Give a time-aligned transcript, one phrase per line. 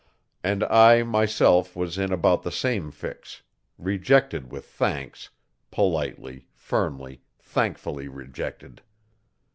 [0.43, 3.43] And I, myself, was in about the same fix
[3.77, 5.29] rejected with thanks
[5.69, 8.81] politely, firmly, thankfully rejected.